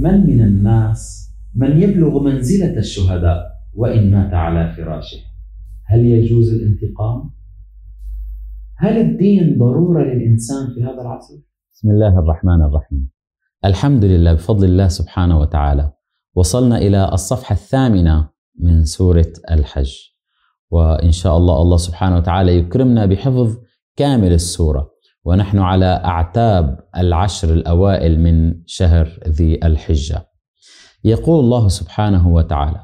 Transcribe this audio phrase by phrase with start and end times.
[0.00, 5.18] من من الناس من يبلغ منزلة الشهداء وإن مات على فراشه
[5.84, 7.30] هل يجوز الانتقام؟
[8.76, 11.34] هل الدين ضرورة للإنسان في هذا العصر؟
[11.74, 13.10] بسم الله الرحمن الرحيم
[13.64, 15.92] الحمد لله بفضل الله سبحانه وتعالى
[16.34, 18.28] وصلنا إلى الصفحة الثامنة
[18.60, 19.92] من سورة الحج
[20.70, 23.56] وإن شاء الله الله سبحانه وتعالى يكرمنا بحفظ
[23.96, 24.90] كامل السورة
[25.26, 30.26] ونحن على أعتاب العشر الأوائل من شهر ذي الحجة.
[31.04, 32.80] يقول الله سبحانه وتعالى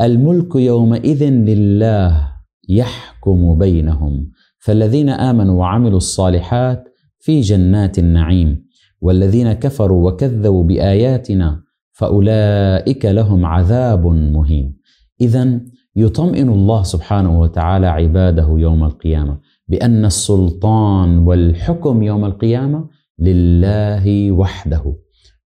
[0.00, 2.32] الملك يومئذ لله
[2.68, 6.84] يحكم بينهم فالذين آمنوا وعملوا الصالحات
[7.18, 8.64] في جنات النعيم
[9.00, 11.62] والذين كفروا وكذبوا بآياتنا
[11.92, 14.76] فأولئك لهم عذاب مهين.
[15.20, 15.60] إذا
[15.96, 19.38] يطمئن الله سبحانه وتعالى عباده يوم القيامة.
[19.70, 22.88] بأن السلطان والحكم يوم القيامة
[23.18, 24.96] لله وحده.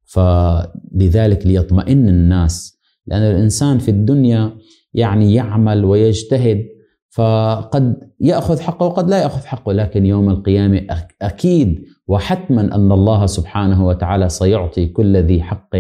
[0.05, 4.53] فلذلك ليطمئن الناس لأن الإنسان في الدنيا
[4.95, 6.65] يعني يعمل ويجتهد
[7.11, 9.73] فقد يأخذ حقه وقد لا يأخذ حقه.
[9.73, 10.87] لكن يوم القيامة
[11.23, 15.77] أكيد وحتما أن الله سبحانه وتعالى سيعطي كل ذي حق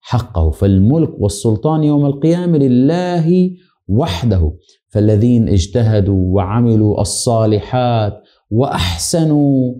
[0.00, 0.50] حقه.
[0.50, 3.50] فالملك والسلطان يوم القيامة لله
[3.88, 4.52] وحده.
[4.94, 9.74] فالذين اجتهدوا وعملوا الصالحات وأحسنوا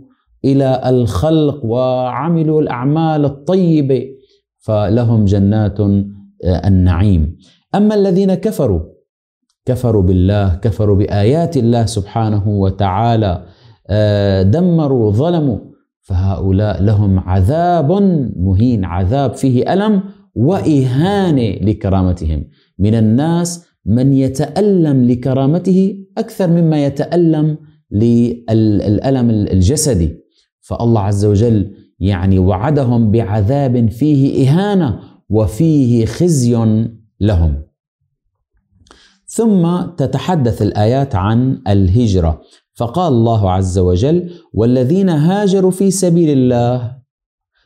[0.45, 4.05] إلى الخلق وعملوا الأعمال الطيبة
[4.59, 5.81] فلهم جنات
[6.45, 7.37] النعيم.
[7.75, 8.81] أما الذين كفروا
[9.67, 13.43] كفروا بالله كفروا بآيات الله سبحانه وتعالى
[14.51, 15.59] دمروا ظلموا
[16.03, 17.93] فهؤلاء لهم عذاب
[18.37, 20.03] مهين عذاب فيه ألم
[20.35, 22.45] وإهانة لكرامتهم.
[22.79, 27.59] من الناس من يتألم لكرامته أكثر مما يتألم
[27.91, 30.17] للألم الجسدي.
[30.61, 36.87] فالله عز وجل يعني وعدهم بعذاب فيه إهانة وفيه خزي
[37.21, 37.63] لهم.
[39.27, 42.43] ثم تتحدث الآيات عن الهجرة.
[42.75, 46.97] فقال الله عز وجل والذين هاجروا في سبيل الله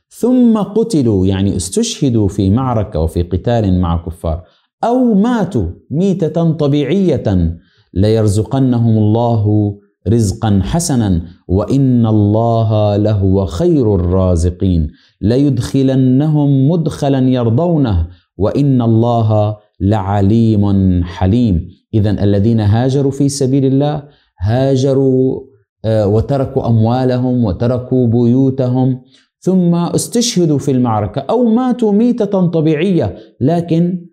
[0.09, 4.45] ثم قتلوا يعني استشهدوا في معركة وفي قتال مع كفار.
[4.85, 7.59] أو ماتوا ميتة طبيعية
[7.95, 9.75] ليرزقنهم الله
[10.09, 14.89] رزقا حسنا وإن الله لهو خير الرازقين.
[15.21, 21.69] ليدخلنهم مدخلا يرضونه وإن الله لعليم حليم.
[21.95, 24.03] اذا الذين هاجروا في سبيل الله
[24.41, 25.41] هاجروا
[25.87, 29.01] وتركوا أموالهم وتركوا بيوتهم
[29.41, 33.17] ثم استشهدوا في المعركة أو ماتوا ميتة طبيعية.
[33.41, 34.08] لكن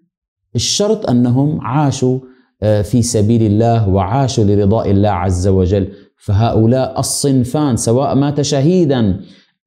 [0.55, 2.19] الشرط أنهم عاشوا
[2.83, 5.87] في سبيل الله وعاشوا لرضاء الله عز وجل.
[6.17, 9.19] فهؤلاء الصنفان سواء مات شهيدا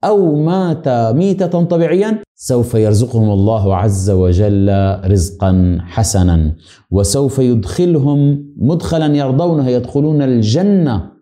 [0.05, 6.55] أو مات ميتة طبيعيا سوف يرزقهم الله عز وجل رزقا حسنا.
[6.91, 11.18] وسوف يدخلهم مدخلا يرضونه يدخلون الجنة.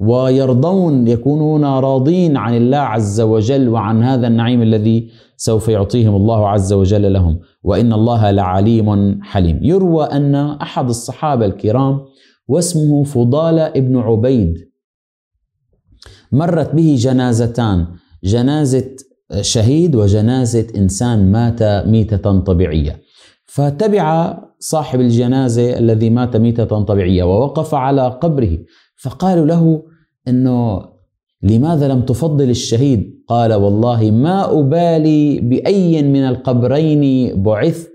[0.00, 6.72] ويرضون يكونون راضين عن الله عز وجل وعن هذا النعيم الذي سوف يعطيهم الله عز
[6.72, 7.38] وجل لهم.
[7.62, 9.58] وإن الله لعليم حليم.
[9.62, 12.00] يروى أن أحد الصحابة الكرام
[12.48, 14.54] واسمه فضالة ابن عبيد
[16.32, 17.86] مرت به جنازتان
[18.24, 18.96] جنازة
[19.40, 23.00] شهيد وجنازة إنسان مات ميتة طبيعية.
[23.46, 28.58] فتبع صاحب الجنازة الذي مات ميتة طبيعية ووقف على قبره.
[29.02, 29.82] فقالوا له
[30.28, 30.82] إنه
[31.42, 37.02] لماذا لم تفضل الشهيد؟ قال والله ما أبالي بأي من القبرين
[37.42, 37.94] بعثت.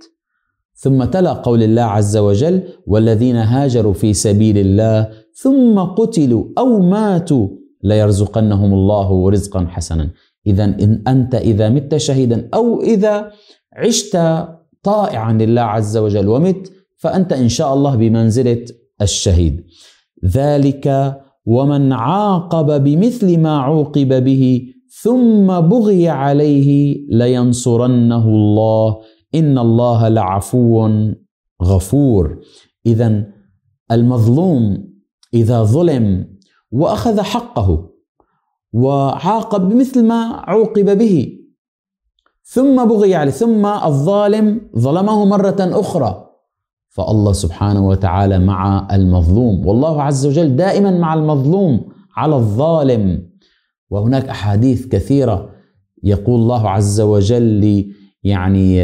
[0.76, 7.48] ثم تلا قول الله عز وجل والذين هاجروا في سبيل الله ثم قتلوا أو ماتوا
[7.84, 10.10] ليرزقنهم الله رزقا حسنا.
[10.48, 13.32] اذا إن أنت إذا مت شهيدا أو إذا
[13.74, 14.18] عشت
[14.84, 18.66] طائعا لله عز وجل ومت فأنت إن شاء الله بمنزلة
[19.02, 19.64] الشهيد.
[20.26, 28.98] ذلك ومن عاقب بمثل ما عوقب به ثم بغي عليه لينصرنه الله.
[29.36, 30.90] إن الله لعفو
[31.64, 32.40] غفور.
[32.86, 33.26] إذا
[33.92, 34.94] المظلوم
[35.34, 36.28] إذا ظلم
[36.72, 37.90] وأخذ حقه
[38.74, 41.40] وعاقب بمثل ما عوقب به
[42.44, 46.33] ثم بغي عليه ثم الظالم ظلمه مرة أخرى.
[46.96, 49.68] فالله سبحانه وتعالى مع المظلوم.
[49.68, 51.82] والله عز وجل دائما مع المظلوم
[52.16, 53.30] على الظالم.
[53.90, 55.50] وهناك أحاديث كثيرة
[56.04, 57.86] يقول الله عز وجل
[58.24, 58.78] يعني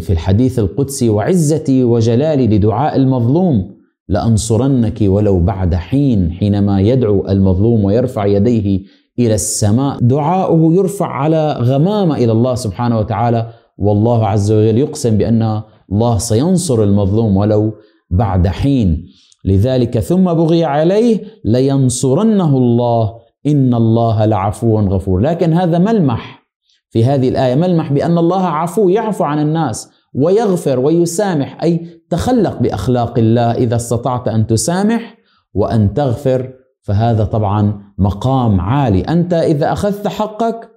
[0.00, 3.76] في الحديث القدسي وعزتي وجلالي لدعاء المظلوم
[4.08, 8.80] لأنصرنك ولو بعد حين حينما يدعو المظلوم ويرفع يديه
[9.18, 9.98] إلى السماء.
[10.00, 13.50] دعاؤه يرفع على غمامة إلى الله سبحانه وتعالى.
[13.78, 15.62] والله عز وجل يقسم بأن
[15.92, 17.72] الله سينصر المظلوم ولو
[18.10, 19.06] بعد حين.
[19.44, 23.14] لذلك ثم بغي عليه لينصرنه الله
[23.46, 25.20] إن الله لعفو غفور.
[25.20, 26.46] لكن هذا ملمح
[26.90, 33.18] في هذه الآية ملمح بأن الله عفو يعفو عن الناس ويغفر ويسامح أي تخلق بأخلاق
[33.18, 33.52] الله.
[33.52, 35.16] إذا استطعت أن تسامح
[35.54, 36.52] وأن تغفر
[36.82, 39.00] فهذا طبعا مقام عالي.
[39.00, 40.70] أنت إذا أخذت حقك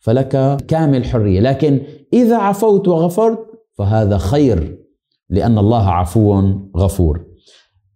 [0.00, 1.40] فلك كامل حرية.
[1.40, 1.80] لكن
[2.12, 4.78] إذا عفوت وغفرت فهذا خير
[5.30, 6.42] لأن الله عفو
[6.76, 7.24] غفور.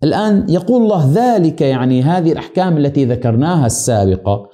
[0.05, 4.49] الآن يقول الله ذلك يعني هذه الأحكام التي ذكرناها السابقة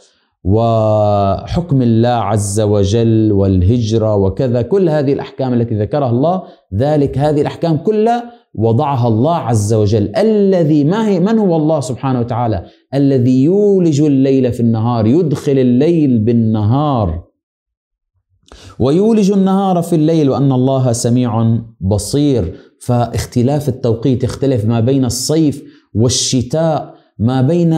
[0.45, 6.43] وحكم الله عز وجل والهجرة وكذا كل هذه الأحكام التي ذكرها الله
[6.75, 10.17] ذلك هذه الأحكام كلها وضعها الله عز وجل.
[10.17, 16.19] الذي ما هي من هو الله سبحانه وتعالى؟ الذي يولج الليل في النهار يدخل الليل
[16.19, 17.34] بالنهار.
[18.79, 22.55] ويولج النهار في الليل وأن الله سميع بصير.
[22.81, 25.63] فاختلاف التوقيت يختلف ما بين الصيف
[25.95, 27.71] والشتاء ما بين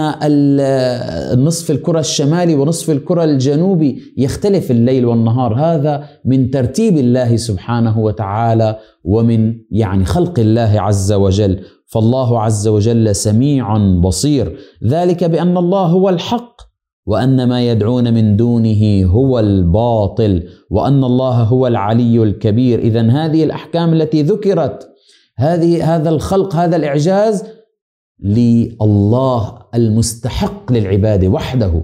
[1.44, 5.54] نصف الكرة الشمالي ونصف الكرة الجنوبي يختلف الليل والنهار.
[5.54, 11.60] هذا من ترتيب الله سبحانه وتعالى ومن يعني خلق الله عز وجل.
[11.86, 14.56] فالله عز وجل سميع بصير.
[14.84, 16.56] ذلك بأن الله هو الحق.
[17.06, 22.78] وأن ما يدعون من دونه هو الباطل وأن الله هو العلي الكبير.
[22.78, 24.88] اذا هذه الأحكام التي ذكرت
[25.38, 27.44] هذه هذا الخلق هذا الإعجاز
[28.20, 31.82] لله المستحق للعباده وحده.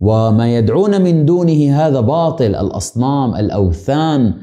[0.00, 4.34] وما يدعون من دونه هذا باطل الأصنام الأوثان.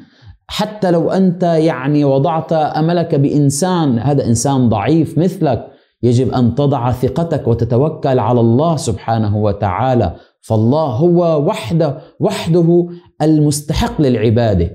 [0.47, 5.74] حتى لو أنت يعني وضعت أملك بإنسان هذا إنسان ضعيف مثلك.
[6.07, 10.15] يجب أن تضع ثقتك وتتوكل على الله سبحانه وتعالى.
[10.41, 12.87] فالله هو وحده وحده
[13.21, 14.67] المستحق للعبادة.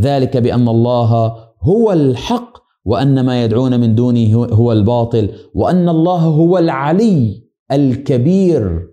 [0.00, 1.10] ذلك بأن الله
[1.62, 2.52] هو الحق
[2.84, 8.88] وأن ما يدعون من دونه هو الباطل وأن الله هو العلي الكبير.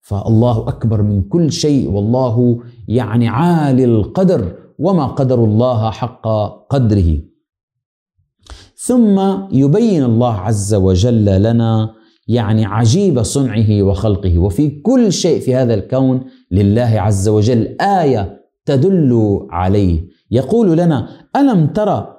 [0.00, 2.58] فالله أكبر من كل شيء والله
[2.88, 4.42] يعني عالي القدر
[4.78, 6.26] وما قدر الله حق
[6.72, 7.10] قدره.
[8.88, 9.16] ثم
[9.52, 11.90] يبين الله عز وجل لنا
[12.28, 14.38] يعني عجيب صنعه وخلقه.
[14.38, 20.04] وفي كل شيء في هذا الكون لله عز وجل آية تدل عليه.
[20.30, 22.16] يقول لنا ألم ترى؟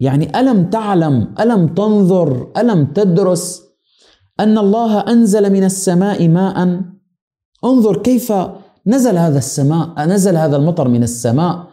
[0.00, 3.62] يعني ألم تعلم؟ ألم تنظر؟ ألم تدرس؟
[4.40, 6.80] أن الله أنزل من السماء ماء.
[7.64, 8.32] انظر كيف
[8.86, 11.69] نزل هذا السماء نزل هذا المطر من السماء.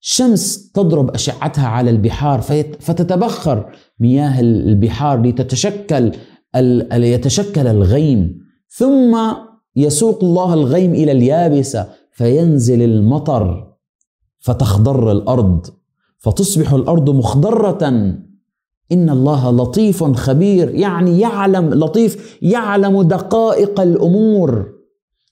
[0.00, 2.40] شمس تضرب أشعتها على البحار
[2.80, 6.12] فتتبخر مياه البحار لتتشكل
[6.92, 8.38] يتشكل الغيم.
[8.68, 9.18] ثم
[9.76, 13.74] يسوق الله الغيم إلى اليابسة فينزل المطر
[14.38, 15.66] فتخضر الأرض.
[16.18, 17.86] فتصبح الأرض مخضرة.
[18.92, 24.68] إن الله لطيف خبير يعني يعلم لطيف يعلم دقائق الأمور.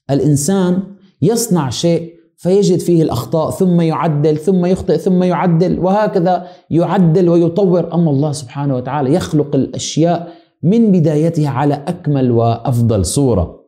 [0.09, 0.83] الإنسان
[1.21, 7.93] يصنع شيء فيجد فيه الأخطاء ثم يعدل ثم يخطئ ثم يعدل وهكذا يعدل ويطور.
[7.93, 10.27] أما الله سبحانه وتعالى يخلق الأشياء
[10.63, 13.63] من بدايتها على أكمل وأفضل صورة.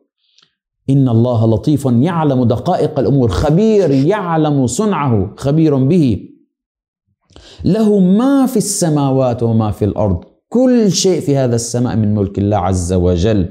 [0.90, 6.20] إن الله لطيف يعلم دقائق الأمور خبير يعلم صنعه خبير به.
[7.64, 10.24] له ما في السماوات وما في الأرض.
[10.48, 13.48] كل شيء في هذا السماء من ملك الله عز وجل.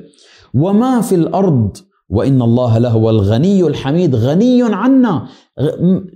[0.54, 1.78] وما في الأرض
[2.10, 5.28] وإن الله لهو الغني الحميد غني عنا.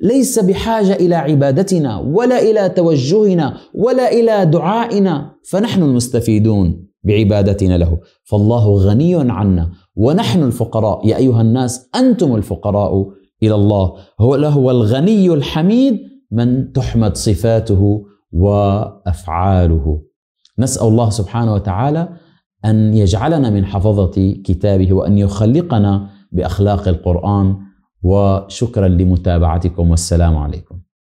[0.02, 5.32] ليس بحاجة إلى عبادتنا ولا إلى توجهنا ولا إلى دعائنا.
[5.50, 8.00] فنحن المستفيدون بعبادتنا له.
[8.24, 9.72] فالله غني عنا.
[9.96, 11.08] ونحن الفقراء.
[11.08, 13.08] يا أيها الناس أنتم الفقراء
[13.44, 13.94] إلى الله.
[14.20, 16.00] هو له الغني الحميد
[16.32, 20.02] من تحمد صفاته وأفعاله.
[20.60, 22.10] نسأل الله سبحانه وتعالى
[22.65, 27.58] أن يجعلنا من حفظة كتابه وأن يخلقنا بأخلاق القرآن.
[28.03, 30.83] وشكرا لمتابعتكم والسلام عليكم.